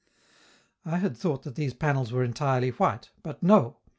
I 0.83 0.97
had 0.97 1.15
thought 1.15 1.43
that 1.43 1.53
these 1.53 1.75
panels 1.75 2.11
were 2.11 2.23
entirely 2.23 2.71
white; 2.71 3.11
but 3.21 3.43
no! 3.43 3.77